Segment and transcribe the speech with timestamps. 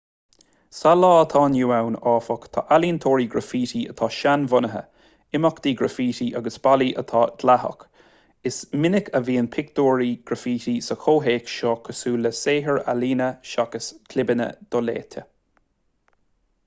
[0.77, 4.81] sa lá atá inniu ann áfach tá ealaíontóirí graifítí atá seanbhunaithe
[5.39, 7.85] imeachtaí graifítí agus ballaí atá dleathach
[8.51, 10.01] is minic a bhíonn pictiúir
[10.31, 15.23] ghraifítí sa chomhthéacs seo cosúil le saothair ealaíne seachas clibeanna doléite